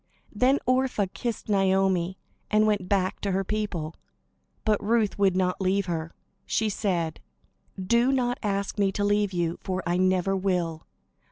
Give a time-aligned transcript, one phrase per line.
[0.33, 2.17] Then Orpah kissed Naomi,
[2.49, 3.93] and went back to her people;
[4.65, 6.15] but Ruth would not leave her.
[6.47, 7.19] She said:
[7.79, 10.87] "Do not ask me to leave you, for I never will.